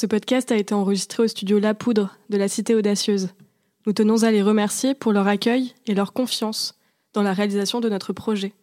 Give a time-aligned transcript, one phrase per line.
[0.00, 3.34] Ce podcast a été enregistré au studio La Poudre de la Cité Audacieuse.
[3.86, 6.78] Nous tenons à les remercier pour leur accueil et leur confiance
[7.12, 8.54] dans la réalisation de notre projet.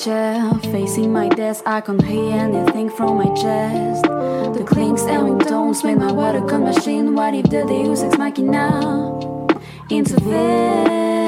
[0.00, 0.40] Chair,
[0.72, 4.02] facing my desk, I can't hear anything from my chest.
[4.04, 7.14] The clinks and tones make my watercon machine.
[7.14, 8.80] What if the Deus Ex Machina
[9.90, 11.20] intervene?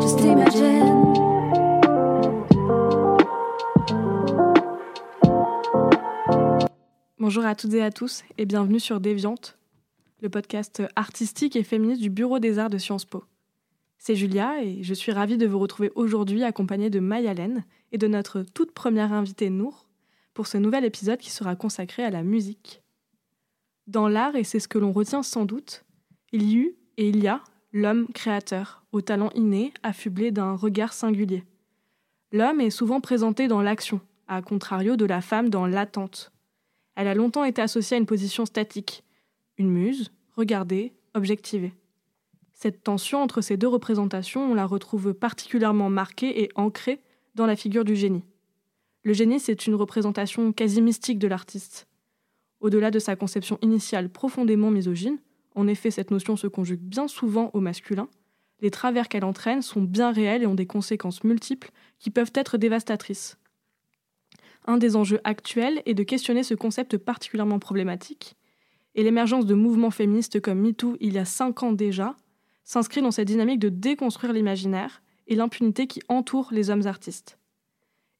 [0.00, 1.14] Just imagine.
[7.18, 9.58] Bonjour à toutes et à tous et bienvenue sur Déviante,
[10.22, 13.24] le podcast artistique et féministe du Bureau des Arts de Sciences Po.
[13.98, 18.06] C'est Julia et je suis ravie de vous retrouver aujourd'hui accompagnée de Mayalène et de
[18.06, 19.86] notre toute première invitée Nour
[20.34, 22.82] pour ce nouvel épisode qui sera consacré à la musique.
[23.88, 25.84] Dans l'art, et c'est ce que l'on retient sans doute,
[26.32, 27.42] il y eut et il y a
[27.72, 31.44] l'homme créateur, au talent inné, affublé d'un regard singulier.
[32.32, 36.32] L'homme est souvent présenté dans l'action, à contrario de la femme dans l'attente.
[36.94, 39.04] Elle a longtemps été associée à une position statique,
[39.56, 41.72] une muse, regardée, objectivée.
[42.60, 47.00] Cette tension entre ces deux représentations, on la retrouve particulièrement marquée et ancrée
[47.36, 48.24] dans la figure du génie.
[49.04, 51.86] Le génie, c'est une représentation quasi mystique de l'artiste.
[52.58, 55.18] Au-delà de sa conception initiale profondément misogyne,
[55.54, 58.08] en effet cette notion se conjugue bien souvent au masculin,
[58.60, 62.58] les travers qu'elle entraîne sont bien réels et ont des conséquences multiples qui peuvent être
[62.58, 63.38] dévastatrices.
[64.66, 68.34] Un des enjeux actuels est de questionner ce concept particulièrement problématique,
[68.96, 72.16] et l'émergence de mouvements féministes comme MeToo il y a cinq ans déjà
[72.68, 77.38] s'inscrit dans cette dynamique de déconstruire l'imaginaire et l'impunité qui entoure les hommes artistes.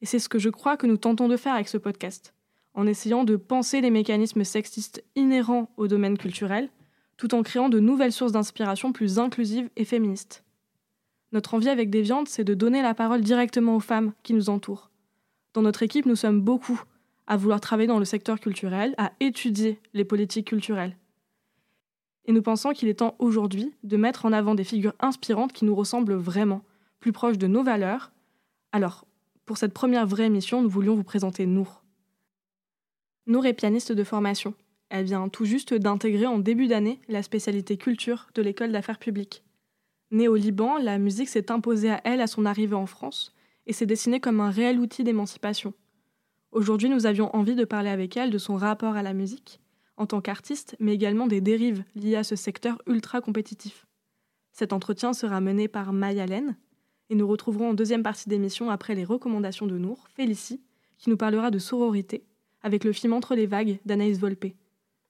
[0.01, 2.33] Et c'est ce que je crois que nous tentons de faire avec ce podcast,
[2.73, 6.69] en essayant de penser les mécanismes sexistes inhérents au domaine culturel,
[7.15, 10.43] tout en créant de nouvelles sources d'inspiration plus inclusives et féministes.
[11.31, 14.89] Notre envie avec Déviante, c'est de donner la parole directement aux femmes qui nous entourent.
[15.53, 16.81] Dans notre équipe, nous sommes beaucoup
[17.27, 20.97] à vouloir travailler dans le secteur culturel, à étudier les politiques culturelles
[22.29, 25.65] et nous pensons qu'il est temps aujourd'hui de mettre en avant des figures inspirantes qui
[25.65, 26.61] nous ressemblent vraiment,
[26.99, 28.11] plus proches de nos valeurs.
[28.71, 29.07] Alors,
[29.47, 31.83] pour cette première vraie émission, nous voulions vous présenter Nour.
[33.25, 34.53] Nour est pianiste de formation.
[34.89, 39.43] Elle vient tout juste d'intégrer en début d'année la spécialité culture de l'école d'affaires publiques.
[40.11, 43.33] Née au Liban, la musique s'est imposée à elle à son arrivée en France
[43.65, 45.73] et s'est dessinée comme un réel outil d'émancipation.
[46.51, 49.59] Aujourd'hui, nous avions envie de parler avec elle de son rapport à la musique,
[49.99, 53.85] en tant qu'artiste, mais également des dérives liées à ce secteur ultra compétitif.
[54.53, 56.55] Cet entretien sera mené par Maya Len,
[57.09, 60.61] et nous retrouverons en deuxième partie d'émission, après les recommandations de Nour, Félicie,
[60.97, 62.23] qui nous parlera de sororité,
[62.61, 64.53] avec le film Entre les vagues d'Anaïs Volpe.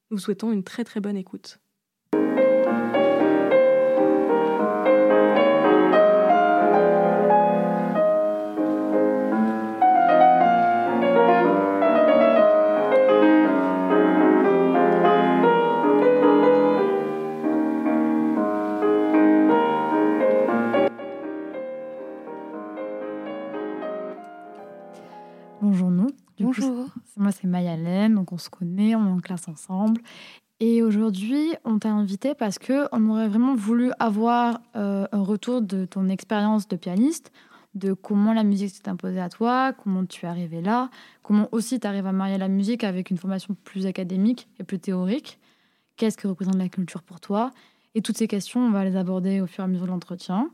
[0.10, 1.60] Nous souhaitons une très très bonne écoute.
[29.48, 30.02] Ensemble.
[30.60, 35.62] Et aujourd'hui, on t'a invité parce que on aurait vraiment voulu avoir euh, un retour
[35.62, 37.32] de ton expérience de pianiste,
[37.76, 40.90] de comment la musique s'est imposée à toi, comment tu es arrivé là,
[41.24, 44.80] comment aussi tu arrives à marier la musique avec une formation plus académique et plus
[44.80, 45.40] théorique.
[45.96, 47.52] Qu'est-ce que représente la culture pour toi?
[47.96, 50.50] Et toutes ces questions, on va les aborder au fur et à mesure de l'entretien.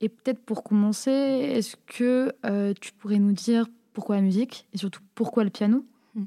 [0.00, 4.78] Et peut-être pour commencer, est-ce que euh, tu pourrais nous dire pourquoi la musique et
[4.78, 5.84] surtout pourquoi le piano?
[6.14, 6.24] Hmm.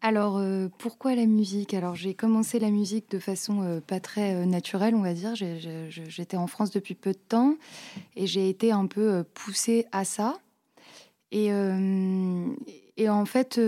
[0.00, 1.74] Alors, euh, pourquoi la musique?
[1.74, 5.34] Alors, j'ai commencé la musique de façon euh, pas très euh, naturelle, on va dire.
[5.34, 7.56] J'étais en France depuis peu de temps
[8.14, 10.38] et j'ai été un peu poussée à ça.
[11.32, 13.60] Et, en fait,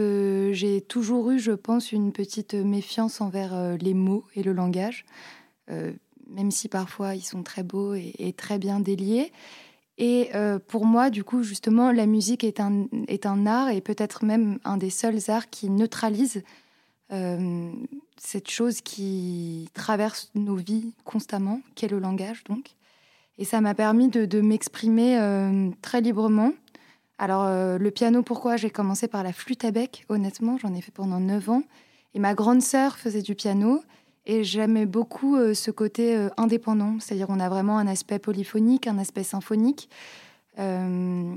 [0.53, 5.05] j'ai toujours eu, je pense, une petite méfiance envers les mots et le langage,
[5.69, 9.31] même si parfois ils sont très beaux et très bien déliés.
[10.01, 13.83] Et euh, pour moi, du coup, justement, la musique est un, est un art et
[13.83, 16.43] peut-être même un des seuls arts qui neutralise
[17.13, 17.71] euh,
[18.17, 22.71] cette chose qui traverse nos vies constamment, qu'est le langage, donc.
[23.37, 26.53] Et ça m'a permis de, m'exprimer euh, très librement.
[27.19, 27.45] Alors,
[27.79, 28.57] le piano, pourquoi?
[28.57, 31.63] J'ai commencé par la flûte à bec, honnêtement, j'en ai fait pendant 9 ans.
[32.15, 33.83] Et ma grande sœur faisait du piano.
[34.31, 38.87] Et j'aimais beaucoup euh, ce côté euh, indépendant, c'est-à-dire on a vraiment un aspect polyphonique,
[38.87, 39.91] un aspect symphonique.
[40.61, 41.35] Euh,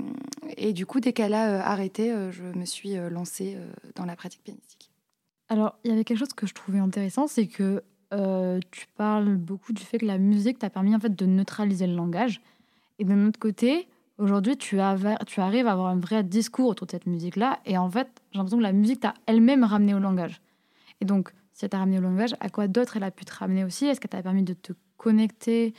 [0.56, 3.58] et du coup, dès qu'elle a arrêté, je me suis lancée
[3.96, 4.92] dans la pratique pianistique.
[5.48, 7.82] Alors, il y avait quelque chose que je trouvais intéressant, c'est que
[8.70, 11.96] tu parles beaucoup du fait que la musique t'a permis en fait de neutraliser le
[11.96, 12.40] langage.
[13.00, 13.88] Et d'un autre côté,
[14.18, 14.78] aujourd'hui, tu,
[15.26, 17.58] tu arrives à avoir un vrai discours autour de cette musique-là.
[17.66, 20.40] Et en fait, j'ai l'impression que la musique t'a elle-même ramené au langage.
[21.00, 23.32] Et donc, si elle t'a ramené au langage, à quoi d'autre elle a pu te
[23.34, 23.86] ramener aussi?
[23.86, 25.72] Est-ce qu'elle t'a permis de te connecter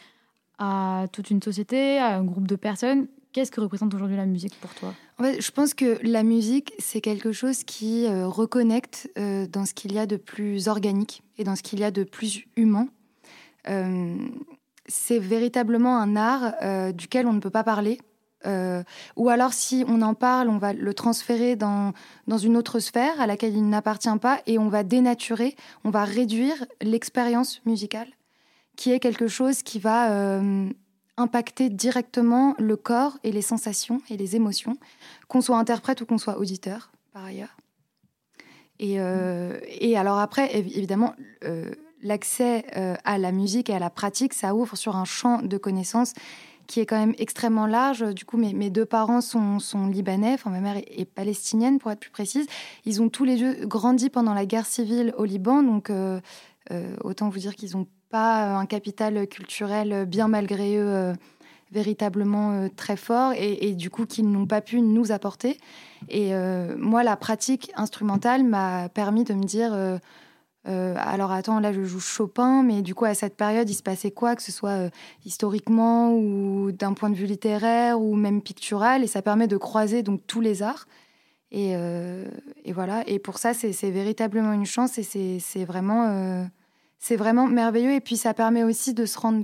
[0.57, 3.07] à toute une société, à un groupe de personnes?
[3.33, 4.93] Qu'est-ce que représente aujourd'hui la musique pour toi?
[5.19, 9.65] En fait, Je pense que la musique, c'est quelque chose qui euh, reconnecte euh, dans
[9.65, 12.45] ce qu'il y a de plus organique et dans ce qu'il y a de plus
[12.55, 12.87] humain.
[13.67, 14.15] Euh,
[14.87, 17.97] c'est véritablement un art duquel on ne peut pas parler.
[19.15, 21.93] Ou alors, si on en parle, on va le transférer dans,
[22.27, 26.03] dans une autre sphère à laquelle il n'appartient pas et on va dénaturer, on va
[26.03, 28.07] réduire l'expérience musicale,
[28.75, 30.39] qui est quelque chose qui va
[31.17, 34.77] impacter directement le corps et les sensations et les émotions,
[35.27, 37.55] qu'on soit interprète ou qu'on soit auditeur, par ailleurs.
[38.79, 39.57] Et, euh,
[39.95, 41.15] alors après, évidemment,
[41.45, 41.71] euh,
[42.01, 45.57] l'accès euh, à la musique et à la pratique, ça ouvre sur un champ de
[45.57, 46.13] connaissances
[46.67, 48.13] qui est quand même extrêmement large.
[48.13, 52.11] Du coup, mes, deux parents sont, libanais, enfin ma mère est, palestinienne pour être plus
[52.11, 52.47] précise.
[52.85, 55.91] Ils ont tous les deux grandi pendant la guerre civile au Liban, donc
[57.03, 61.13] autant vous dire qu'ils ont pas un capital culturel bien malgré eux euh,
[61.71, 65.59] véritablement euh, très fort et, du coup qu'ils n'ont pas pu nous apporter.
[66.09, 69.99] Et euh, moi, la pratique instrumentale m'a permis de me dire
[70.65, 74.11] alors attends, là je joue Chopin, mais du coup à cette période il se passait
[74.11, 74.89] quoi, que ce soit
[75.25, 80.03] historiquement ou d'un point de vue littéraire ou même pictural, et ça permet de croiser
[80.03, 80.87] donc tous les arts.
[81.51, 81.73] Et,
[82.63, 86.47] et voilà, et pour ça c'est véritablement une chance et c'est vraiment
[87.05, 87.93] c'est vraiment merveilleux.
[87.93, 89.43] Et puis ça permet aussi de se rendre.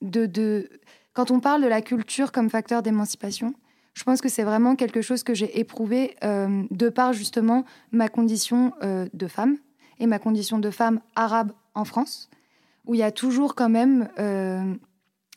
[0.00, 0.70] De, de...
[1.12, 3.54] Quand on parle de la culture comme facteur d'émancipation,
[3.92, 8.08] je pense que c'est vraiment quelque chose que j'ai éprouvé euh, de par justement ma
[8.08, 9.58] condition euh, de femme
[9.98, 12.28] et ma condition de femme arabe en France,
[12.86, 14.74] où il y a toujours quand même euh,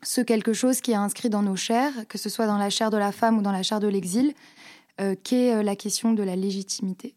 [0.03, 2.89] ce quelque chose qui est inscrit dans nos chairs, que ce soit dans la chair
[2.89, 4.33] de la femme ou dans la chair de l'exil,
[5.23, 7.15] qui est la question de la légitimité.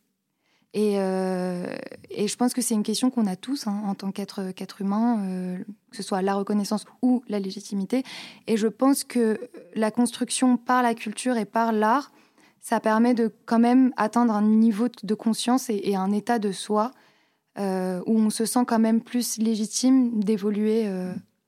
[0.76, 1.76] Euh,
[2.10, 5.18] et, je pense que c'est une question qu'on a tous hein, en tant qu'être humain,
[5.24, 5.58] euh,
[5.90, 8.04] que ce soit la reconnaissance ou la légitimité.
[8.46, 12.12] Et je pense que la construction par la culture et par l'art,
[12.60, 16.92] ça permet de quand même atteindre un niveau de conscience et, un état de soi
[17.58, 20.88] euh, où on se sent quand même plus légitime d'évoluer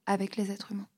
[0.06, 0.88] avec les êtres humains.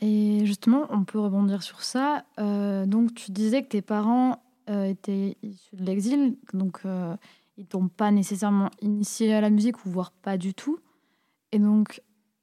[0.00, 2.24] Et justement, on peut rebondir sur ça.
[2.36, 7.16] donc, tu disais que tes parents euh, étaient issus de l'exil, donc euh,
[7.56, 10.78] ils t'ont pas nécessairement initié à la musique, ou voire pas du tout.
[11.52, 12.02] Et donc,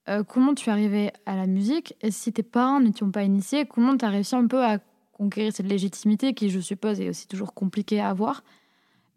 [0.10, 1.94] euh, comment tu es arrivé à la musique?
[2.02, 4.80] Et si tes parents ne pas initié, comment tu as réussi un peu à
[5.12, 8.44] conquérir cette légitimité qui, je suppose, est aussi toujours compliquée à avoir?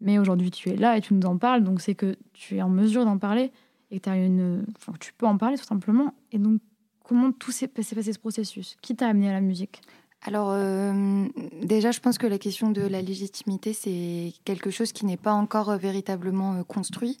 [0.01, 2.61] Mais aujourd'hui, tu es là et tu nous en parles, donc c'est que tu es
[2.61, 3.51] en mesure d'en parler
[3.91, 4.61] et que
[4.99, 6.13] tu peux en parler tout simplement.
[6.31, 6.61] Et donc,
[7.03, 8.77] comment tout s'est passé ce processus?
[8.81, 9.81] Qui t'a amené à la musique?
[10.21, 11.27] Alors euh,
[11.63, 15.31] déjà, je pense que la question de la légitimité, c'est quelque chose qui n'est pas
[15.31, 17.17] encore euh, véritablement euh, construit.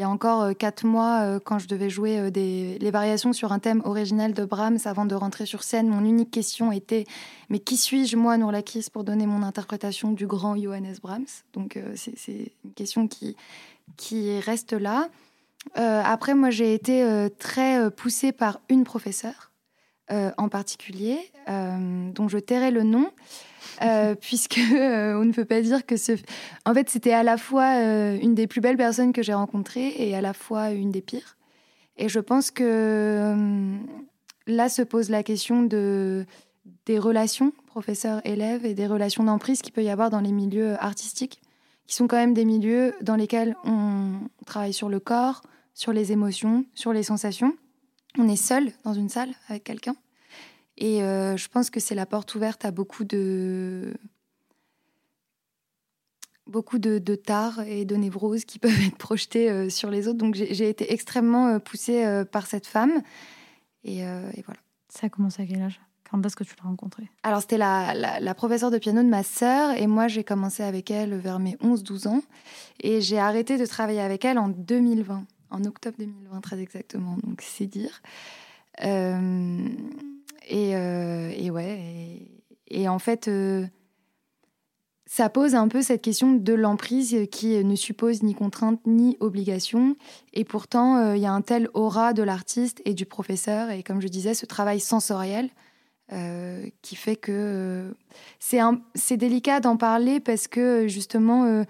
[0.00, 3.58] Il y a encore quatre mois, quand je devais jouer des, les variations sur un
[3.58, 7.04] thème original de Brahms avant de rentrer sur scène, mon unique question était
[7.50, 11.42] mais qui suis-je moi, Nourlakis, pour donner mon interprétation du grand Johannes Brahms?
[11.52, 13.36] Donc c'est une question qui,
[13.98, 15.10] qui reste là.
[15.74, 19.49] après, moi, j'ai été très poussée par une professeure
[20.10, 23.10] euh, en particulier, euh, dont je tairai le nom,
[23.82, 26.12] euh, puisque on ne peut pas dire que ce.
[26.66, 30.16] En fait, c'était à la fois une des plus belles personnes que j'ai rencontrées et
[30.16, 31.36] à la fois une des pires.
[31.96, 33.36] Et je pense que
[34.46, 36.24] là se pose la question de
[36.86, 41.40] des relations professeur-élève et des relations d'emprise qu'il peut y avoir dans les milieux artistiques,
[41.86, 44.14] qui sont quand même des milieux dans lesquels on
[44.44, 47.54] travaille sur le corps, sur les émotions, sur les sensations
[48.18, 49.96] on est seul dans une salle avec quelqu'un.
[50.76, 53.94] Et euh, je pense que c'est la porte ouverte à beaucoup de
[56.46, 60.18] beaucoup de, de tares et de névroses qui peuvent être projetées euh, sur les autres.
[60.18, 63.02] Donc j'ai été extrêmement euh, poussée par cette femme.
[63.84, 64.02] Et,
[64.44, 64.60] voilà.
[64.88, 65.80] Ça a commencé à quel âge?
[66.10, 67.08] Quand est-ce que tu l'as rencontrée?
[67.22, 70.90] Alors c'était la, la, professeure de piano de ma sœur et moi j'ai commencé avec
[70.90, 72.22] elle vers mes 11-12 ans.
[72.80, 77.42] Et j'ai arrêté de travailler avec elle en 2020 en octobre 2020 très exactement, donc
[77.42, 78.02] c'est dire.
[78.84, 79.68] Euh,
[80.52, 82.30] euh, et, ouais,
[82.68, 83.66] et, en fait, euh,
[85.06, 89.96] ça pose un peu cette question de l'emprise qui ne suppose ni contrainte ni obligation.
[90.32, 94.00] Et pourtant, il y a un tel aura de l'artiste et du professeur, et comme
[94.00, 95.50] je disais, ce travail sensoriel.
[96.82, 97.94] qui fait que
[98.40, 101.64] c'est délicat d'en parler parce que justement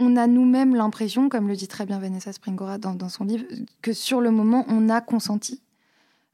[0.00, 3.44] on a nous-mêmes l'impression, comme le dit très bien Vanessa Springora dans, son livre,
[3.82, 5.62] que sur le moment, on a consenti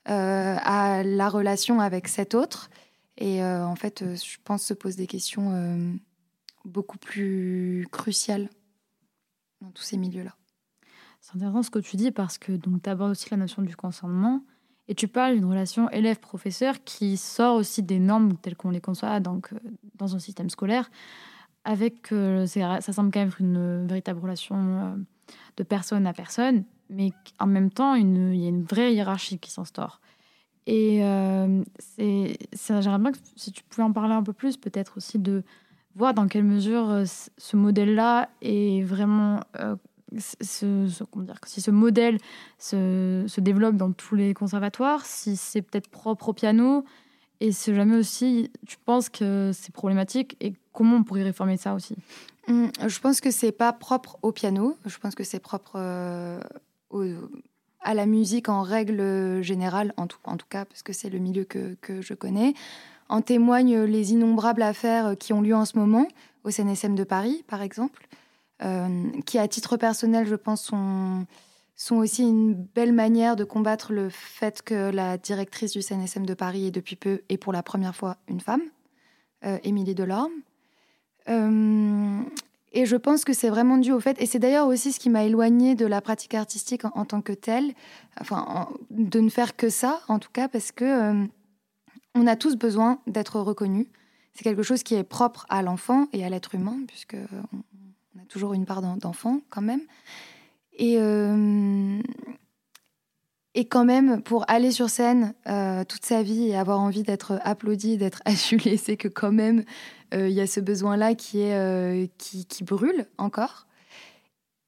[0.08, 2.70] euh, à la relation avec cet autre.
[3.18, 5.98] Et euh, en fait, euh, je pense se pose des questions
[6.64, 8.48] beaucoup plus cruciales
[9.60, 10.34] dans tous ces milieux-là.
[11.20, 14.44] C'est intéressant ce que tu dis parce que tu abordes aussi la notion du consentement
[14.86, 19.18] et tu parles d'une relation élève-professeur qui sort aussi des normes telles qu'on les conçoit
[19.18, 19.52] donc,
[19.96, 20.88] dans un système scolaire
[21.66, 24.96] avec, euh, ça semble quand même être une véritable relation euh,
[25.56, 29.50] de personne à personne, mais en même temps, il y a une vraie hiérarchie qui
[29.50, 30.00] s'instaure.
[30.68, 34.96] Et euh, c'est, j'aimerais bien que si tu pouvais en parler un peu plus, peut-être
[34.96, 35.42] aussi de
[35.96, 37.04] voir dans quelle mesure euh,
[37.36, 39.40] ce modèle-là est vraiment.
[41.10, 42.18] comment dire, si ce modèle
[42.58, 46.84] se, se, développe dans tous les conservatoires, si c'est peut-être propre au piano,
[47.40, 51.74] et si jamais aussi tu penses que c'est problématique et comment on pourrait réformer ça
[51.74, 51.96] aussi?
[52.48, 54.76] Hum, Je pense que c'est pas propre au piano.
[54.84, 56.40] Je pense que c'est propre euh,
[57.80, 60.18] à la musique en règle générale, en tout,
[60.48, 62.54] cas, parce que c'est le milieu que, je connais.
[63.08, 66.06] En témoignent les innombrables affaires qui ont lieu en ce moment
[66.44, 68.06] au CNSM de Paris, par exemple,
[68.62, 71.26] euh, qui, à titre personnel, je pense, sont
[71.76, 76.32] sont aussi une belle manière de combattre le fait que la directrice du CNSM de
[76.32, 78.62] Paris est depuis peu et pour la première fois une femme,
[79.44, 80.32] euh, Émilie Delorme.
[81.28, 82.20] Euh,
[82.72, 85.08] et je pense que c'est vraiment dû au fait, et c'est d'ailleurs aussi ce qui
[85.08, 87.72] m'a éloignée de la pratique artistique en, tant que telle,
[88.20, 91.24] enfin, de ne faire que ça, en tout cas, parce que euh,
[92.14, 93.86] on a tous besoin d'être reconnus.
[94.34, 97.16] C'est quelque chose qui est propre à l'enfant et à l'être humain, puisque
[97.52, 99.80] on, a toujours une part d'enfant quand même.
[100.74, 101.98] Et, euh,
[103.54, 105.32] et quand même, pour aller sur scène
[105.88, 109.64] toute sa vie et avoir envie d'être applaudi, d'être adulé, c'est que quand même,
[110.12, 113.66] il y a ce besoin-là qui, est, qui, qui, brûle encore.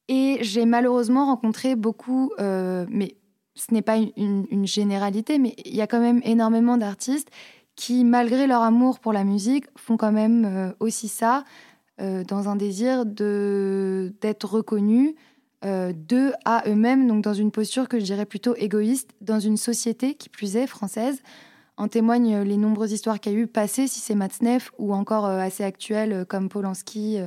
[0.09, 3.17] Et j'ai malheureusement rencontré beaucoup, mais
[3.55, 7.31] ce n'est pas une, généralité, mais il y a quand même énormément d'artistes
[7.77, 11.45] qui, malgré leur amour pour la musique, font quand même aussi ça
[11.99, 15.15] dans un désir d'être reconnus,
[15.65, 19.57] euh, d'eux à eux-mêmes, donc dans une posture que je dirais plutôt égoïste, dans une
[19.57, 21.21] société qui plus est française.
[21.79, 25.25] En témoignent les nombreuses histoires qu'il y a eu passées, si c'est Matzneff, ou encore
[25.27, 27.19] euh, assez actuelles, euh, comme Polanski,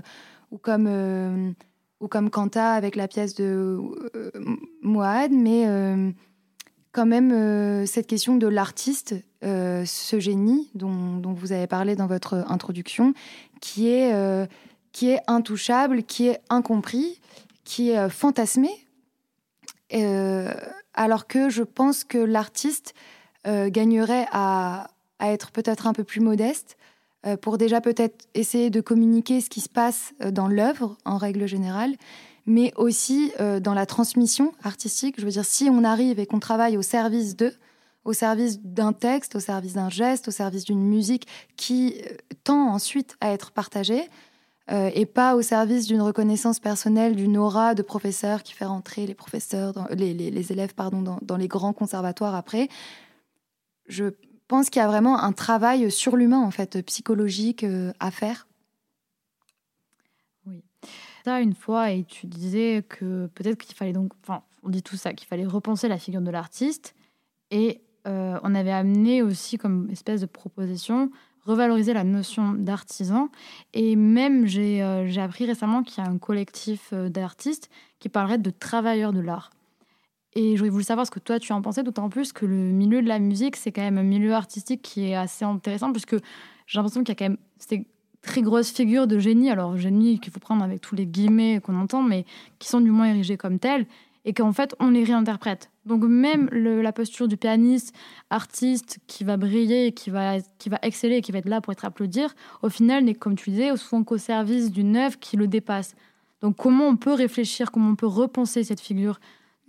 [0.51, 1.55] ou comme,
[2.00, 3.79] ou comme Kanta avec la pièce de
[4.81, 5.65] Moad, mais
[6.91, 12.43] quand même cette question de l'artiste, ce génie dont, dont, vous avez parlé dans votre
[12.50, 13.13] introduction,
[13.62, 14.13] qui est,
[14.91, 17.22] qui est intouchable, qui est incompris,
[17.63, 18.70] qui est euh, fantasmé,
[19.93, 20.53] euh,
[20.93, 22.93] alors que je pense que l'artiste
[23.48, 26.78] euh, gagnerait à, être peut-être un peu plus modeste
[27.42, 31.94] pour déjà peut-être essayer de communiquer ce qui se passe dans l'œuvre en règle générale,
[32.48, 35.20] mais aussi dans la transmission artistique.
[35.20, 37.54] Je veux dire, si on arrive et qu'on travaille au service d'eux,
[38.06, 42.02] au service d'un texte, au service d'un geste, au service d'une musique qui
[42.44, 44.10] tend ensuite à être partagée,
[44.72, 49.06] euh, et pas au service d'une reconnaissance personnelle, d'une aura de professeur qui fait rentrer
[49.06, 52.70] les professeurs, les, élèves pardon, dans, les grands conservatoires après.
[53.88, 54.06] Je
[54.48, 58.48] pense qu'il y a vraiment un travail sur l'humain, en fait, psychologique euh, à faire.
[60.46, 60.64] Oui.
[61.26, 64.98] Ça, une fois, et tu disais que peut-être qu'il fallait donc, enfin, on dit tout
[64.98, 66.96] ça, qu'il fallait repenser la figure de l'artiste.
[67.50, 71.12] Et euh, on avait amené aussi comme espèce de proposition
[71.44, 73.30] revaloriser la notion d'artisan.
[73.74, 77.70] Et même, j'ai euh, appris récemment qu'il y a un collectif euh, d'artistes
[78.00, 79.52] qui parlerait de travailleurs de l'art.
[80.34, 83.02] Et j'aurais voulu savoir ce que toi tu en pensais, d'autant plus que le milieu
[83.02, 86.16] de la musique, c'est quand même un milieu artistique qui est assez intéressant, puisque
[86.68, 87.86] j'ai l'impression qu'il y a quand même ces
[88.22, 91.76] très grosses figures de génie, alors génie qu'il faut prendre avec tous les guillemets qu'on
[91.76, 92.26] entend, mais
[92.60, 93.86] qui sont du moins érigés comme tels,
[94.24, 95.70] et qu'en fait on les réinterprète.
[95.86, 97.94] Donc même la posture du pianiste,
[98.30, 101.84] artiste qui va briller, qui va, qui va exceller, qui va être là pour être
[101.84, 102.22] applaudi,
[102.62, 105.96] au final n'est, comme tu disais, souvent qu'au service d'une œuvre qui le dépasse.
[106.42, 109.20] Donc comment on peut réfléchir, comment on peut repenser cette figure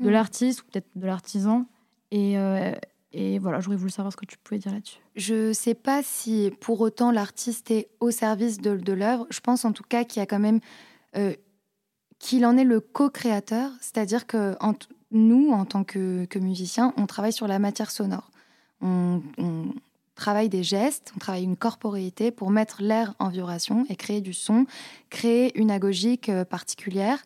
[0.02, 0.12] de mm.
[0.12, 1.66] l'artiste ou peut-être de l'artisan
[2.10, 2.74] et, euh,
[3.12, 4.98] et voilà, j'aurais voulu savoir ce que tu pouvais dire là-dessus.
[5.16, 9.26] Je ne sais pas si pour autant l'artiste est au service de, de l'œuvre.
[9.30, 10.60] Je pense en tout cas qu'il y a quand même...
[11.16, 11.34] Euh,
[12.22, 14.56] qu'il en est le co-créateur, c'est-à-dire que
[15.10, 18.30] nous, en tant que, musiciens, on travaille sur la matière sonore.
[18.80, 19.20] On,
[20.14, 24.34] travaille des gestes, on travaille une corporéité pour mettre l'air en vibration et créer du
[24.34, 24.66] son,
[25.10, 27.24] créer une agogique euh, particulière.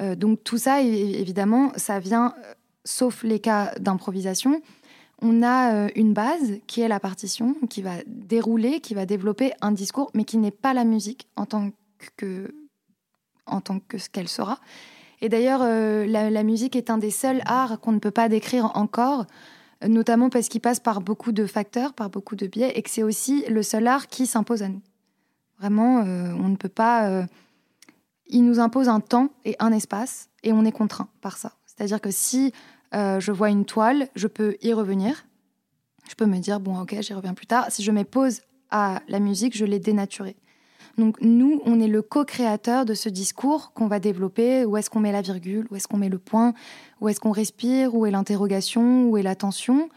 [0.00, 4.60] Euh, donc tout ça, évidemment, ça vient, euh, sauf les cas d'improvisation.
[5.22, 9.70] On a une base qui est la partition, qui va dérouler, qui va développer un
[9.70, 11.70] discours, mais qui n'est pas la musique en tant
[12.16, 12.52] que
[13.46, 14.58] en tant que ce qu'elle sera.
[15.20, 18.72] Et d'ailleurs, euh, la, musique est un des seuls arts qu'on ne peut pas décrire
[18.74, 19.24] encore,
[19.86, 23.02] notamment parce qu'il passe par beaucoup de facteurs, par beaucoup de biais, et que c'est
[23.02, 24.82] aussi le seul art qui s'impose à nous.
[25.58, 27.08] Vraiment, euh, on ne peut pas...
[27.08, 27.24] Euh,
[28.26, 31.52] il nous impose un temps et un espace, et on est contraint par ça.
[31.66, 32.52] C'est-à-dire que si
[32.92, 35.26] je vois une toile, je peux y revenir.
[36.08, 37.66] Je peux me dire, bon, ok, j'y reviens plus tard.
[37.70, 40.36] Si je mets pause à la musique, je l'ai dénaturée.
[40.96, 44.64] Donc nous, on est le co-créateur de ce discours qu'on va développer.
[44.64, 45.66] Où est-ce qu'on met la virgule?
[45.70, 46.54] Où est-ce qu'on met le point?
[47.00, 47.94] Où est-ce qu'on respire?
[47.94, 49.08] Où est l'interrogation?
[49.08, 49.88] Où est la tension?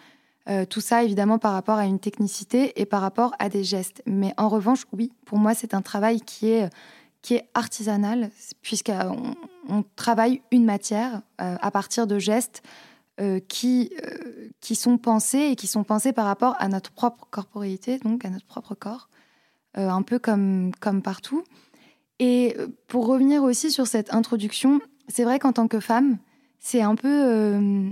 [0.50, 4.02] Euh, tout ça, évidemment, par rapport à une technicité et par rapport à des gestes.
[4.08, 6.70] Mais en revanche, oui, pour moi, c'est un travail qui est,
[7.22, 8.32] qui est artisanal,
[8.62, 9.36] puisqu'on
[9.70, 12.64] on travaille une matière euh, à partir de gestes
[13.20, 13.92] euh, qui,
[14.62, 18.30] qui sont pensés et qui sont pensés par rapport à notre propre corporéité, donc à
[18.30, 19.10] notre propre corps.
[19.78, 21.44] Euh, un peu comme, comme partout.
[22.18, 26.18] Et euh, pour revenir aussi sur cette introduction, c'est vrai qu'en tant que femme,
[26.58, 27.08] c'est un peu...
[27.08, 27.90] Euh,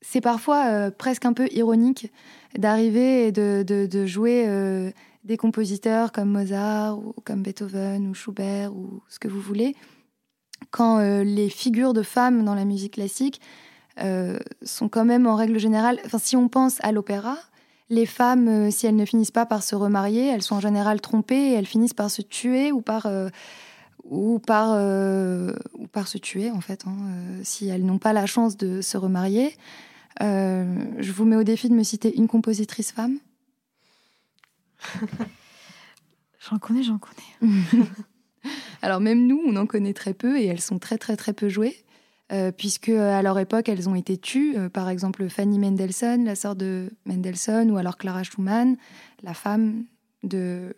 [0.00, 2.12] c'est parfois presque un peu ironique
[2.56, 4.46] d'arriver et de, de, jouer
[5.26, 9.74] des compositeurs comme Mozart ou comme Beethoven ou Schubert ou ce que vous voulez,
[10.70, 13.42] quand les figures de femmes dans la musique classique
[13.98, 17.36] sont quand même en règle générale, enfin si on pense à l'opéra,
[17.88, 21.00] les femmes, euh, si elles ne finissent pas par se remarier, elles sont en général
[21.00, 23.28] trompées et elles finissent par se tuer ou par, euh,
[24.04, 26.96] ou par, euh, ou par se tuer, en fait, hein,
[27.44, 29.56] si elles n'ont pas la chance de se remarier.
[30.20, 33.18] je vous mets au défi de me citer une compositrice femme.
[36.50, 37.62] j'en connais, j'en connais.
[38.82, 41.48] Alors même nous, on en connaît très peu et elles sont très très très peu
[41.48, 41.84] jouées.
[42.32, 44.56] Euh, puisque à leur époque, elles ont été tues.
[44.56, 48.76] Euh, par exemple, Fanny Mendelssohn, la sœur de Mendelssohn, ou alors Clara Schumann,
[49.22, 49.84] la femme
[50.24, 50.74] de,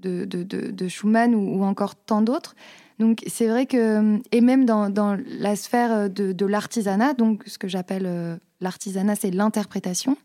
[0.00, 2.54] de, Schumann, ou, encore tant d'autres.
[2.98, 7.68] Donc c'est vrai que, et même dans, dans la sphère de, l'artisanat, donc ce que
[7.68, 10.18] j'appelle euh, l'artisanat, c'est l'interprétation.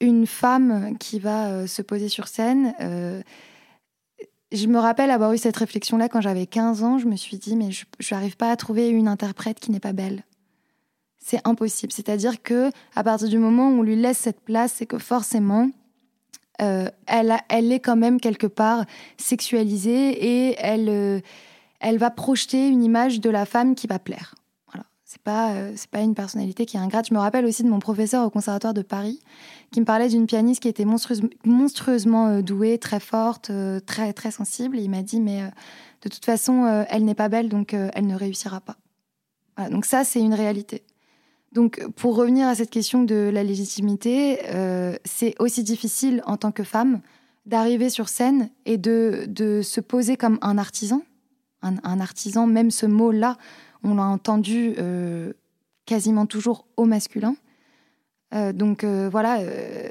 [0.00, 2.74] Une femme qui va se poser sur scène,
[4.52, 6.98] je me rappelle avoir eu cette réflexion-là quand j'avais 15 ans.
[6.98, 9.92] Je me suis dit, mais je n'arrive pas à trouver une interprète qui n'est pas
[9.92, 10.24] belle.
[11.18, 11.92] C'est impossible.
[11.92, 15.68] C'est-à-dire que à partir du moment où on lui laisse cette place, c'est que forcément,
[16.62, 18.84] euh, elle, est quand même quelque part
[19.18, 21.20] sexualisée et euh,
[21.80, 24.34] elle va projeter une image de la femme qui va plaire.
[25.10, 27.08] C'est pas, euh, pas une personnalité qui est ingrate.
[27.08, 29.20] Je me rappelle aussi de mon professeur au Conservatoire de Paris
[29.70, 34.30] qui me parlait d'une pianiste qui était monstrueusement euh, douée, très forte, euh, très, très
[34.30, 34.78] sensible.
[34.78, 35.44] Et il m'a dit, mais
[36.02, 38.76] de toute façon, elle n'est pas belle, donc elle ne réussira pas.
[39.70, 40.82] donc ça, c'est une réalité.
[41.52, 44.38] Donc pour revenir à cette question de la légitimité,
[45.04, 47.00] c'est aussi difficile en tant que femme
[47.46, 51.02] d'arriver sur scène et de, de se poser comme un artisan.
[51.62, 53.38] un artisan, même ce mot-là,
[53.82, 55.32] on l'a entendu euh,
[55.86, 57.36] quasiment toujours au masculin.
[58.34, 59.40] Euh, donc euh, voilà,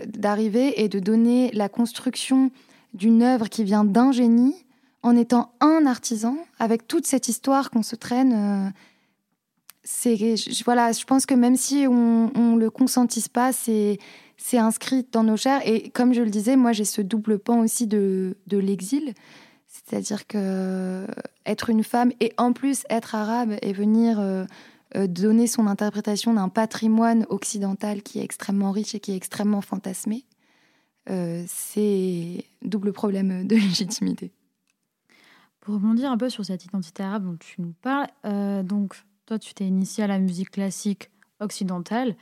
[0.05, 2.51] d'arriver et de donner la construction
[2.93, 4.55] d'une œuvre qui vient d'un génie
[5.03, 8.73] en étant un artisan, avec toute cette histoire qu'on se traîne.
[9.83, 13.99] c'est voilà, je pense que même si on, ne le consentisse pas, c'est
[14.53, 15.61] inscrit dans nos chairs.
[15.65, 19.13] Et comme je le disais, moi j'ai ce double pan aussi de l'exil.
[19.87, 21.07] C'est-à-dire que
[21.45, 24.43] être une femme et en plus être arabe et venir euh,
[24.95, 29.61] euh, donner son interprétation d'un patrimoine occidental qui est extrêmement riche et qui est extrêmement
[29.61, 30.25] fantasmé,
[31.09, 34.33] euh, c'est double problème de légitimité.
[35.61, 38.07] Pour rebondir un peu sur cette identité arabe dont tu nous parles,
[38.65, 38.95] donc
[39.25, 42.15] toi tu t'es initié à la musique classique occidentale.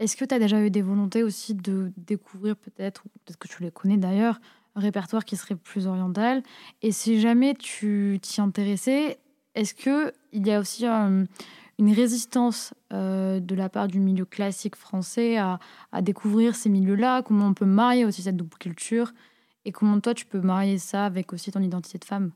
[0.00, 3.62] Est-ce que tu as déjà eu des volontés aussi de découvrir peut-être, peut-être que tu
[3.62, 4.40] les connais d'ailleurs,
[4.78, 6.42] répertoire qui serait plus oriental.
[6.82, 9.18] Et si jamais tu t'y intéressais,
[9.54, 11.24] est-ce qu'il y a aussi euh,
[11.78, 15.58] une résistance euh, de la part du milieu classique français à,
[16.02, 17.22] découvrir ces milieux-là?
[17.22, 19.12] Comment on peut marier aussi cette double culture?
[19.64, 22.30] Et comment toi, tu peux marier ça avec aussi ton identité de femme?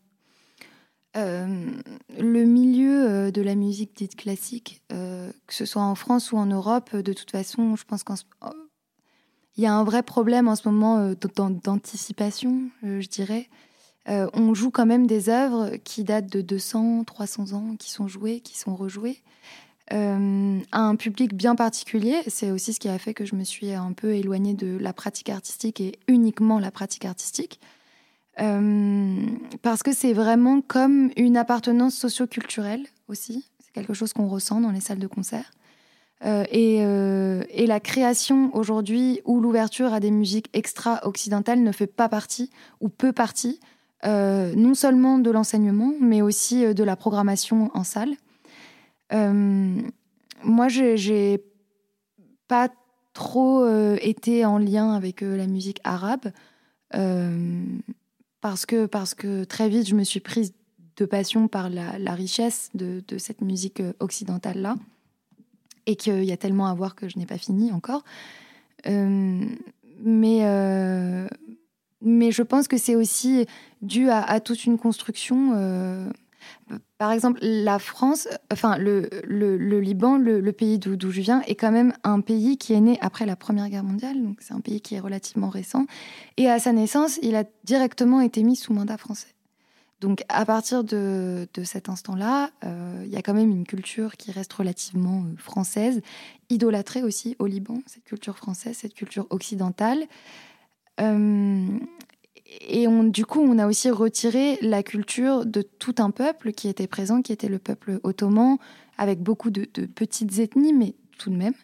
[1.16, 1.70] Euh,
[2.18, 6.96] le milieu de la musique dite classique, que ce soit en France ou en Europe,
[6.96, 8.16] de toute façon, je pense qu'en
[9.56, 11.14] il y a un vrai problème en ce moment euh,
[11.62, 13.48] d'anticipation, euh, je dirais.
[14.08, 18.08] Euh, on joue quand même des œuvres qui datent de 200, 300 ans, qui sont
[18.08, 19.22] jouées, qui sont rejouées,
[19.90, 22.22] à un public bien particulier.
[22.26, 24.94] C'est aussi ce qui a fait que je me suis un peu éloignée de la
[24.94, 27.60] pratique artistique et uniquement la pratique artistique.
[28.36, 33.44] parce que c'est vraiment comme une appartenance socioculturelle aussi.
[33.62, 35.50] C'est quelque chose qu'on ressent dans les salles de concert.
[36.24, 42.08] Euh, euh, et, la création aujourd'hui ou l'ouverture à des musiques extra-occidentales ne fait pas
[42.08, 43.60] partie ou peu partie
[44.04, 48.16] non seulement de l'enseignement, mais aussi de la programmation en salle.
[49.12, 51.44] moi, j'ai
[52.48, 52.68] pas
[53.14, 56.32] trop été en lien avec la musique arabe
[58.40, 60.52] parce que, parce que très vite, je me suis prise
[60.96, 64.76] de passion par la, richesse de, cette musique euh, occidentale-là,
[65.86, 68.04] et qu'il y a tellement à voir que je n'ai pas fini encore.
[68.86, 69.44] Euh,
[70.04, 71.28] mais, euh,
[72.00, 73.46] mais je pense que c'est aussi
[73.80, 76.10] dû à, toute une construction.
[76.98, 81.70] par exemple, la France, enfin le, le, Liban, le, pays d'où je viens, est quand
[81.70, 84.80] même un pays qui est né après la Première Guerre mondiale, donc c'est un pays
[84.80, 85.86] qui est relativement récent.
[86.36, 89.28] Et à sa naissance, il a directement été mis sous mandat français.
[90.02, 94.32] Donc à partir de, cet instant-là, euh, il y a quand même une culture qui
[94.32, 96.02] reste relativement euh, française,
[96.50, 100.00] idolâtrée aussi au Liban, cette culture française, cette culture occidentale.
[101.00, 101.66] Euh,
[102.68, 106.88] et du coup, on a aussi retiré la culture de tout un peuple qui était
[106.88, 108.58] présent, qui était le peuple ottoman,
[108.98, 111.54] avec beaucoup de, petites ethnies, mais tout de même.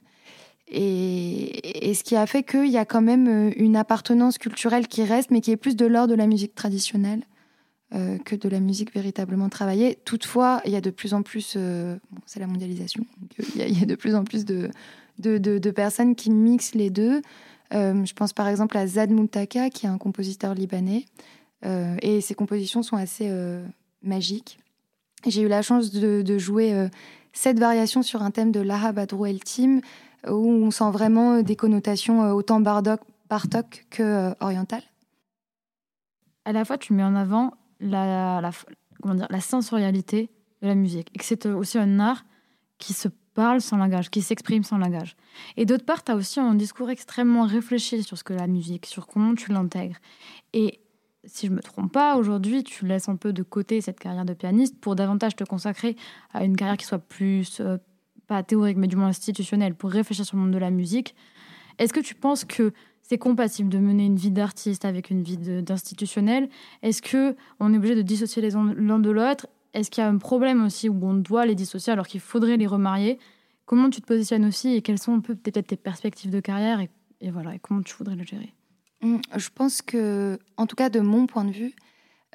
[0.68, 5.30] Et ce qui a fait qu'il y a quand même une appartenance culturelle qui reste,
[5.30, 7.24] mais qui est plus de l'ordre de la musique traditionnelle.
[7.94, 9.98] Euh, que de la musique véritablement travaillée.
[10.04, 11.96] Toutefois, il y a de plus en plus, euh,
[12.26, 13.06] c'est la mondialisation,
[13.40, 17.22] euh, il, y a, de plus en plus de, personnes qui mixent les deux.
[17.72, 21.06] je pense par exemple à Zad Moultaka, qui est un compositeur libanais,
[21.64, 23.32] et ses compositions sont assez
[24.02, 24.58] magiques.
[25.26, 26.88] J'ai eu la chance de, jouer
[27.32, 29.80] cette variation sur un thème de Badrou El Tim,
[30.28, 34.84] où on sent vraiment des connotations autant Bartok, Bartok que orientales.
[36.44, 38.50] À la fois, tu mets en avant la,
[39.02, 40.30] comment dire, la sensorialité
[40.62, 42.24] de la musique et que c'est aussi un art
[42.78, 45.16] qui se parle sans langage, qui s'exprime sans langage.
[45.56, 48.86] Et d'autre part, tu as aussi un discours extrêmement réfléchi sur ce que la musique,
[48.86, 49.98] sur comment tu l'intègres.
[50.52, 50.80] Et
[51.24, 54.34] si je me trompe pas, aujourd'hui, tu laisses un peu de côté cette carrière de
[54.34, 55.96] pianiste pour davantage te consacrer
[56.32, 57.78] à une carrière qui soit plus, euh,
[58.26, 61.14] pas théorique, mais du moins institutionnelle, pour réfléchir sur le monde de la musique.
[61.78, 62.72] Est-ce que tu penses que
[63.08, 66.50] c'est compatible de mener une vie d'artiste avec une vie d'institutionnel
[66.82, 69.46] Est-ce que on est obligé de dissocier les l'un de l'autre?
[69.72, 72.58] Est-ce qu'il y a un problème aussi où on doit les dissocier alors qu'il faudrait
[72.58, 73.18] les remarier?
[73.64, 77.54] Comment tu te positionnes aussi et quelles sont peut-être tes perspectives de carrière et, voilà
[77.54, 78.52] et comment tu voudrais le gérer?
[79.02, 81.74] Mmh, Je pense que, en tout cas de mon point de vue,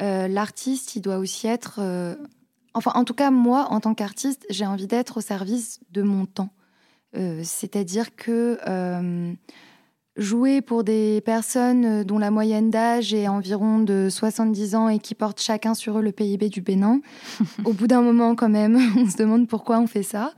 [0.01, 2.15] euh, l'artiste, il doit aussi être, euh,
[2.73, 6.25] enfin en tout cas moi en tant qu'artiste, j'ai envie d'être au service de mon
[6.25, 6.49] temps.
[7.15, 8.57] Euh, c'est-à-dire que
[10.15, 14.99] jouer pour des personnes euh, dont la moyenne d'âge est environ de 70 ans et
[14.99, 17.01] qui portent chacun sur eux le PIB du Bénin.
[17.65, 20.33] Au bout d'un moment, quand même, on se demande pourquoi on fait ça.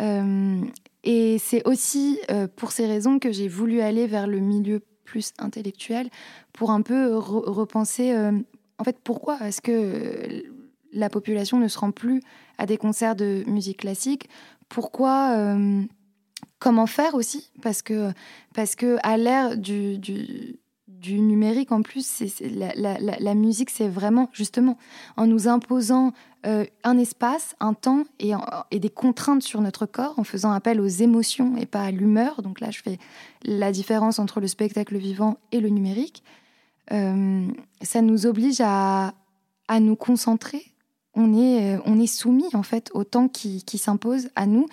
[0.00, 0.60] Euh,
[1.04, 5.32] et c'est aussi euh, pour ces raisons que j'ai voulu aller vers le milieu plus
[5.38, 6.08] intellectuel
[6.54, 8.16] pour un peu repenser,
[8.78, 10.42] en fait, pourquoi est-ce que
[10.92, 12.22] la population ne se rend plus
[12.56, 14.30] à des concerts de musique classique?
[14.70, 15.56] Pourquoi
[16.64, 18.12] comment faire aussi parce que
[18.54, 24.78] parce que à l'ère du, du, numérique en plus c'est, la, musique c'est vraiment justement
[25.18, 26.14] en nous imposant
[26.46, 28.32] euh, un espace un temps et,
[28.70, 32.40] et, des contraintes sur notre corps en faisant appel aux émotions et pas à l'humeur.
[32.40, 32.98] Donc là je fais
[33.42, 36.24] la différence entre le spectacle vivant et le numérique.
[36.92, 37.46] Euh,
[37.82, 39.12] ça nous oblige à,
[39.68, 40.62] à nous concentrer.
[41.14, 44.66] On est, on est soumis en fait au temps qui, qui s'impose à nous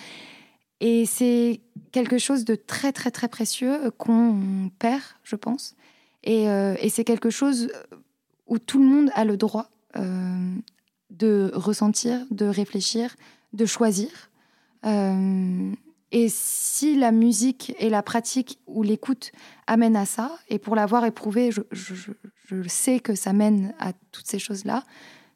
[0.82, 5.76] et c'est quelque chose de très, très, très précieux qu'on perd, je pense.
[6.24, 7.72] Et, euh, et c'est quelque chose
[8.48, 10.56] où tout le monde a le droit euh,
[11.12, 13.16] de ressentir, de réfléchir,
[13.54, 14.10] de choisir.
[14.84, 15.72] Euh,
[16.12, 19.32] et si la musique et la pratique ou l'écoute
[19.68, 21.94] amènent à ça, et pour l'avoir éprouvé, je, je,
[22.48, 24.84] je, sais que ça mène à toutes ces choses-là,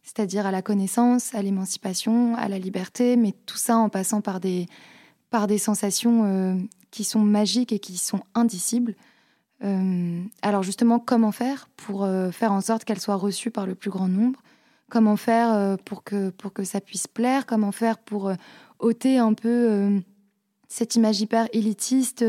[0.01, 4.39] c'est-à-dire à la connaissance, à l'émancipation, à la liberté, mais tout ça en passant par
[4.39, 4.67] des,
[5.35, 6.55] par des sensations euh,
[6.91, 8.95] qui sont magiques et qui sont indicibles.
[9.65, 13.75] Euh, alors justement, comment faire pour euh, faire en sorte qu'elles soient reçues par le
[13.75, 14.41] plus grand nombre?
[14.89, 17.45] Comment faire pour, que, pour que ça puisse plaire?
[17.45, 18.31] Comment faire pour
[18.79, 20.01] ôter un peu
[20.69, 22.23] cette image hyper élitiste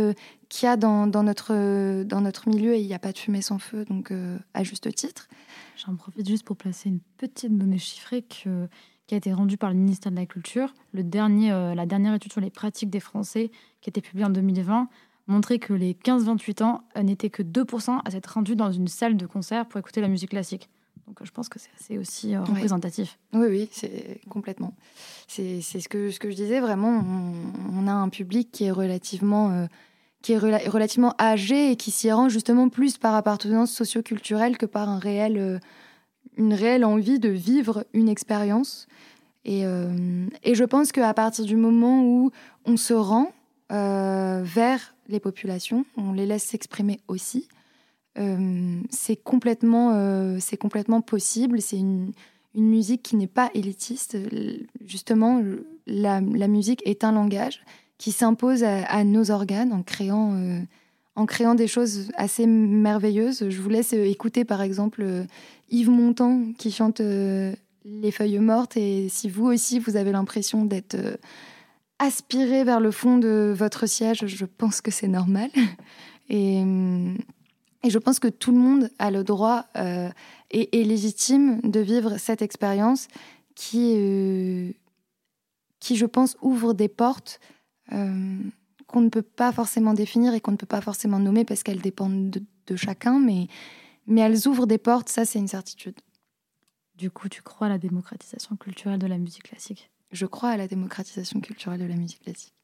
[0.49, 3.19] qu'il y a dans, dans, notre, dans notre milieu et il n'y a pas de
[3.19, 4.13] fumée sans feu, donc
[4.53, 5.29] à juste titre.
[5.77, 8.69] J'en profite juste pour placer une petite donnée chiffrée que
[9.07, 10.75] qui a été rendu par le ministère de la Culture.
[10.93, 14.27] Le dernier, euh, la dernière étude sur les pratiques des Français, qui a été publiée
[14.27, 14.89] en 2020,
[15.29, 19.17] montrait que les 15-28 ans euh, n'étaient que 2% à s'être rendus dans une salle
[19.17, 20.69] de concert pour écouter la musique classique.
[21.07, 23.17] Donc je pense que c'est assez aussi représentatif.
[23.33, 24.75] Oui, oui, c'est complètement.
[25.29, 27.05] C'est ce que, ce que je disais, vraiment,
[27.73, 29.51] on, a un public qui est relativement...
[29.51, 29.67] Euh,
[30.23, 34.89] qui est relativement âgé et qui s'y rend justement plus par appartenance socioculturelle que par
[34.89, 35.61] un réel
[36.37, 38.87] une réelle envie de vivre une expérience.
[39.45, 42.33] Et, et, je pense qu'à partir du moment où
[42.65, 43.31] on se rend
[43.71, 47.47] vers les populations, on les laisse s'exprimer aussi,
[48.17, 51.63] c'est complètement, c'est complètement possible.
[51.63, 52.11] C'est une,
[52.57, 54.17] une musique qui n'est pas élitiste.
[54.85, 55.41] Justement,
[55.87, 57.61] la, musique est un langage
[57.99, 60.61] qui s'impose à, nos organes en créant, euh,
[61.15, 63.49] en créant des choses assez merveilleuses.
[63.49, 65.25] Je vous laisse écouter par exemple euh,
[65.71, 70.65] Yves Montand qui chante euh, Les feuilles mortes et si vous aussi vous avez l'impression
[70.65, 70.97] d'être
[71.99, 75.51] aspiré vers le fond de votre siège, je pense que c'est normal.
[76.29, 76.59] Et,
[77.85, 79.67] et, je pense que tout le monde a le droit
[80.51, 83.09] et, légitime de vivre cette expérience
[83.55, 84.73] qui, euh,
[85.81, 87.41] qui, je pense, ouvre des portes
[87.93, 88.39] euh,
[88.87, 91.81] qu'on ne peut pas forcément définir et qu'on ne peut pas forcément nommer parce qu'elles
[91.81, 92.31] dépendent
[92.67, 93.49] de, chacun, mais,
[94.07, 95.97] mais elles ouvrent des portes, ça c'est une certitude.
[96.95, 99.91] Du coup, tu crois à la démocratisation culturelle de la musique classique?
[100.13, 102.55] Je crois à la démocratisation culturelle de la musique classique.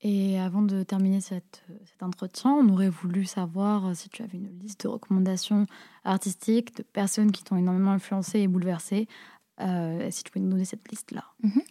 [0.00, 4.56] Et avant de terminer cette, cet entretien, on aurait voulu savoir si tu avais une
[4.60, 5.66] liste de recommandations
[6.04, 9.08] artistiques, de personnes qui t'ont énormément influencé et bouleversé.
[9.60, 11.24] Euh, si tu pouvais nous donner cette liste-là?
[11.42, 11.62] Mhm.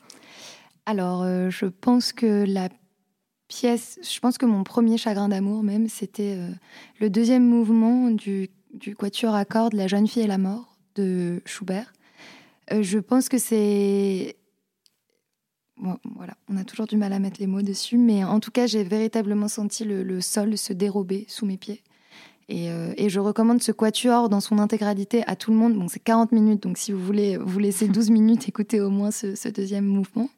[0.86, 2.67] Alors, euh, je pense que la
[3.47, 6.38] pièce, je pense que mon premier chagrin d'amour même, c'était
[6.99, 11.41] le deuxième mouvement du, du quatuor à cordes La jeune fille et la mort de
[11.45, 11.93] Schubert.
[12.71, 14.36] je pense que c'est
[16.15, 18.67] voilà, on a toujours du mal à mettre les mots dessus, mais en tout cas,
[18.67, 21.83] j'ai véritablement senti le, sol se dérober sous mes pieds.
[22.49, 25.77] Euh, et, je recommande ce quatuor dans son intégralité à tout le monde.
[25.77, 29.12] Bon, c'est 40 minutes, donc si vous voulez vous laisser 12 minutes, écoutez au moins
[29.12, 30.29] ce, deuxième mouvement.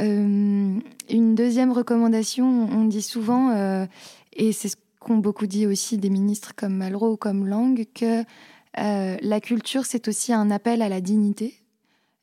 [0.00, 0.78] Euh,
[1.10, 3.86] une deuxième recommandation, on dit souvent, euh,
[4.32, 8.24] et c'est ce qu'ont beaucoup dit aussi des ministres comme Malraux ou comme Lang, que
[8.76, 11.60] la culture, c'est aussi un appel à la dignité.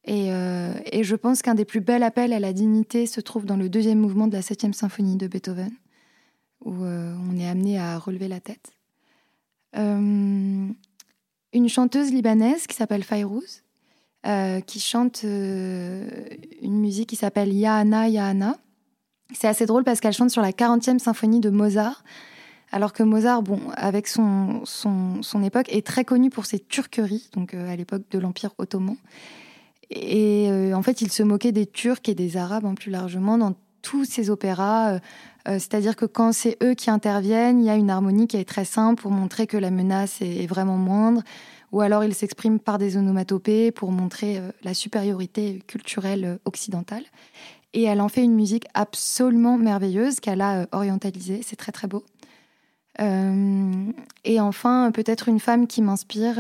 [0.07, 3.57] Euh, et, je pense qu'un des plus bels appels à la dignité se trouve dans
[3.57, 5.71] le deuxième mouvement de la septième symphonie de Beethoven,
[6.63, 8.73] où euh, on est amené à relever la tête.
[9.75, 10.67] Euh,
[11.53, 13.63] une chanteuse libanaise qui s'appelle Fayrouz,
[14.65, 18.57] qui chante une musique qui s'appelle Yahana Yahana.
[19.33, 22.03] C'est assez drôle parce qu'elle chante sur la 40e symphonie de Mozart,
[22.71, 27.29] alors que Mozart, bon, avec son, son, son époque, est très connu pour ses turqueries,
[27.33, 28.97] donc à l'époque de l'Empire ottoman.
[29.89, 33.37] Et euh, en fait, il se moquait des Turcs et des Arabes en plus largement
[33.37, 34.93] dans tous ses opéras.
[34.93, 34.99] Euh,
[35.47, 38.47] euh, c'est-à-dire que quand c'est eux qui interviennent, il y a une harmonie qui est
[38.47, 41.21] très simple pour montrer que la menace est vraiment moindre.
[41.71, 47.03] Ou alors il s'exprime par des onomatopées pour montrer la supériorité culturelle occidentale.
[47.73, 51.41] Et elle en fait une musique absolument merveilleuse qu'elle a orientalisée.
[51.43, 52.05] C'est très très beau.
[52.99, 56.35] et enfin, peut-être une femme qui m'inspire,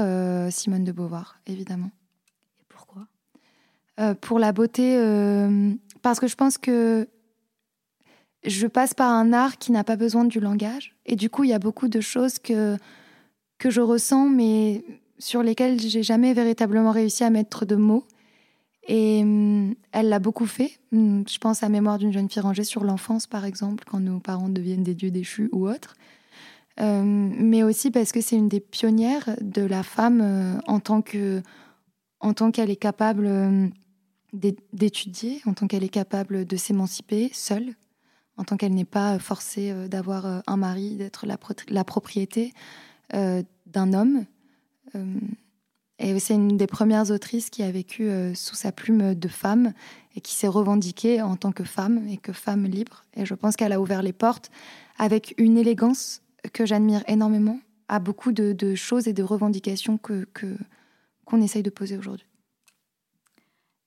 [0.51, 1.91] Simone de Beauvoir, évidemment.
[3.99, 7.07] Euh, pour la beauté, euh, parce que je pense que
[8.43, 10.95] je passe par un art qui n'a pas besoin du langage.
[11.05, 12.77] Et du coup, il y a beaucoup de choses que,
[13.57, 14.83] que je ressens, mais
[15.17, 18.05] sur lesquelles j'ai jamais véritablement réussi à mettre de mots.
[18.87, 20.79] Et euh, elle l'a beaucoup fait.
[20.91, 24.49] Je pense à Mémoire d'une jeune fille rangée sur l'enfance, par exemple, quand nos parents
[24.49, 25.95] deviennent des dieux déchus ou autres.
[26.79, 31.41] mais aussi parce que c'est une des pionnières de la femme en tant que
[32.19, 33.29] en tant qu'elle est capable
[34.33, 37.75] d'étudier, en tant qu'elle est capable de s'émanciper seule,
[38.37, 42.53] en tant qu'elle n'est pas forcée euh, d'avoir euh, un mari, d'être la, propriété
[43.13, 44.25] euh, d'un homme.
[45.99, 49.73] Et c'est une des premières autrices qui a vécu sous sa plume de femme
[50.15, 53.05] et qui s'est revendiquée en tant que femme et que femme libre.
[53.15, 54.51] Et je pense qu'elle a ouvert les portes
[54.97, 56.21] avec une élégance
[56.53, 60.27] que j'admire énormément à beaucoup de, choses et de revendications que
[61.25, 62.27] qu'on essaye de poser aujourd'hui.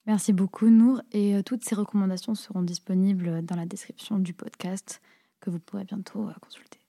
[0.05, 1.01] Merci beaucoup, Nour.
[1.11, 5.01] Et euh, toutes ces recommandations seront disponibles dans la description du podcast
[5.39, 6.79] que vous pourrez bientôt euh, consulter.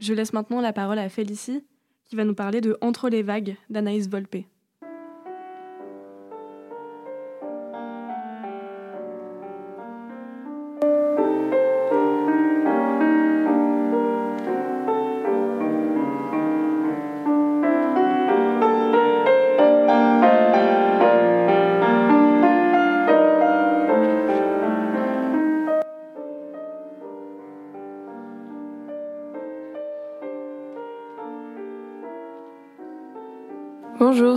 [0.00, 1.64] Je laisse maintenant la parole à Félicie
[2.08, 4.44] qui va nous parler de Entre les vagues d'Anaïs Volpe.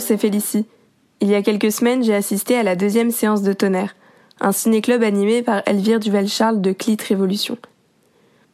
[0.01, 0.65] C'est Félicie.
[1.19, 3.95] Il y a quelques semaines, j'ai assisté à la deuxième séance de Tonnerre,
[4.39, 7.55] un ciné-club animé par Elvire Duval-Charles de Clit Révolution.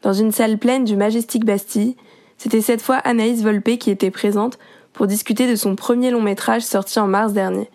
[0.01, 1.95] Dans une salle pleine du Majestic Bastille,
[2.37, 4.59] c'était cette fois Anaïs Volpe qui était présente
[4.91, 7.69] pour discuter de son premier long métrage sorti en mars dernier,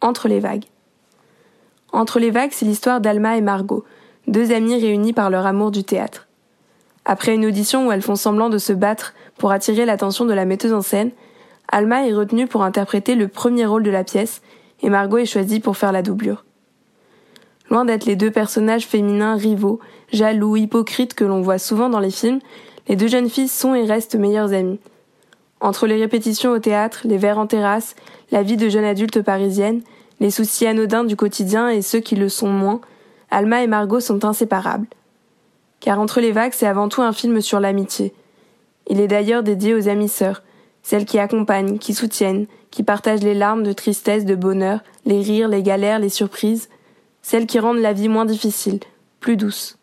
[0.00, 0.66] Entre les vagues.
[1.92, 3.84] Entre les vagues, c'est l'histoire d'Alma et Margot,
[4.28, 6.28] deux amies réunies par leur amour du théâtre.
[7.04, 10.44] Après une audition où elles font semblant de se battre pour attirer l'attention de la
[10.44, 11.10] metteuse en scène,
[11.68, 14.42] Alma est retenue pour interpréter le premier rôle de la pièce
[14.82, 16.44] et Margot est choisie pour faire la doublure.
[17.70, 19.80] Loin d'être les deux personnages féminins rivaux,
[20.12, 22.40] jaloux, hypocrites que l'on voit souvent dans les films,
[22.88, 24.78] les deux jeunes filles sont et restent meilleures amies.
[25.60, 27.96] Entre les répétitions au théâtre, les verres en terrasse,
[28.30, 29.82] la vie de jeune adulte parisienne,
[30.20, 32.80] les soucis anodins du quotidien et ceux qui le sont moins,
[33.30, 34.86] Alma et Margot sont inséparables.
[35.80, 38.14] Car Entre les vagues, c'est avant tout un film sur l'amitié.
[38.88, 40.42] Il est d'ailleurs dédié aux amies sœurs,
[40.86, 45.48] celles qui accompagnent, qui soutiennent, qui partagent les larmes de tristesse, de bonheur, les rires,
[45.48, 46.68] les galères, les surprises,
[47.22, 48.78] celles qui rendent la vie moins difficile,
[49.18, 49.78] plus douce.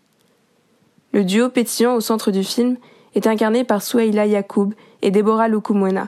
[1.12, 2.78] Le duo pétillant au centre du film
[3.16, 6.08] est incarné par Souheila Yacoub et Deborah Lukumwena.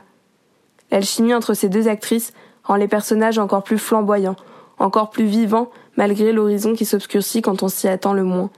[0.90, 2.32] L'alchimie entre ces deux actrices
[2.64, 4.36] rend les personnages encore plus flamboyants,
[4.78, 8.48] encore plus vivants malgré l'horizon qui s'obscurcit quand on s'y attend le moins.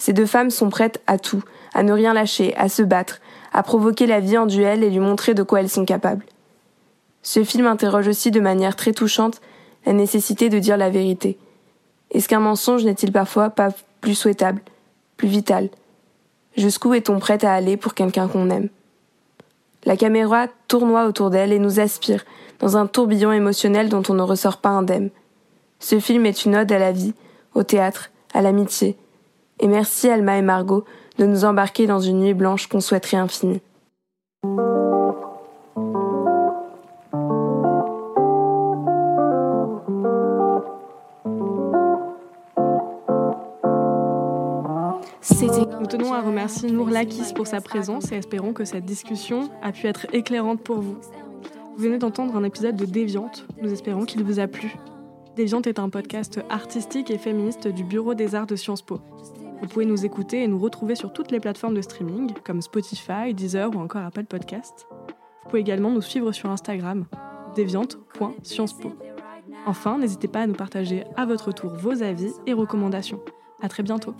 [0.00, 1.42] Ces deux femmes sont prêtes à tout,
[1.74, 3.20] à ne rien lâcher, à se battre,
[3.52, 6.24] à provoquer la vie en duel et lui montrer de quoi elles sont capables.
[7.22, 9.42] Ce film interroge aussi de manière très touchante
[9.84, 11.36] la nécessité de dire la vérité.
[12.12, 13.68] Est-ce qu'un mensonge n'est-il parfois pas
[14.00, 14.62] plus souhaitable,
[15.18, 15.68] plus vital?
[16.56, 18.70] Jusqu'où est-on prête à aller pour quelqu'un qu'on aime?
[19.84, 22.24] La caméra tournoie autour d'elle et nous aspire
[22.58, 25.10] dans un tourbillon émotionnel dont on ne ressort pas indemne.
[25.78, 27.12] Ce film est une ode à la vie,
[27.54, 28.96] au théâtre, à l'amitié.
[29.60, 30.84] Et merci Alma et Margot
[31.18, 33.60] de nous embarquer dans une nuit blanche qu'on souhaiterait infinie.
[45.80, 49.72] Nous tenons à remercier Nour Lakis pour sa présence et espérons que cette discussion a
[49.72, 50.98] pu être éclairante pour vous.
[51.76, 53.46] Vous venez d'entendre un épisode de Déviante.
[53.60, 54.76] Nous espérons qu'il vous a plu.
[55.36, 59.00] Déviante est un podcast artistique et féministe du Bureau des Arts de Sciences Po.
[59.60, 63.34] Vous pouvez nous écouter et nous retrouver sur toutes les plateformes de streaming, comme Spotify,
[63.34, 64.86] Deezer ou encore Apple Podcast.
[64.90, 67.04] Vous pouvez également nous suivre sur Instagram,
[67.54, 68.92] déviante.sciencespo.
[69.66, 73.20] Enfin, n'hésitez pas à nous partager à votre tour vos avis et recommandations.
[73.60, 74.14] À très bientôt.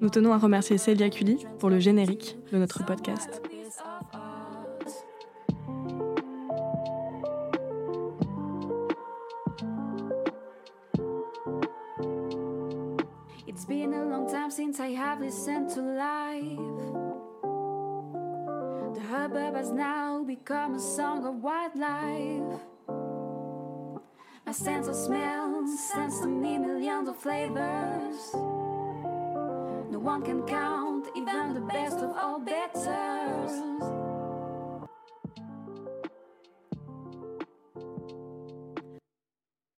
[0.00, 3.42] Nous tenons à remercier Célia Cully pour le générique de notre podcast.
[14.62, 16.56] since I have listened to life.
[18.94, 22.60] The hubbub has now become a song of wildlife.
[24.46, 28.20] My sense of smell sends to me millions of flavors.
[29.90, 34.01] No one can count even the best of all betters.